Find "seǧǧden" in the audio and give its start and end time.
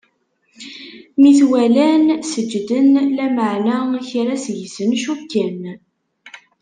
2.31-2.87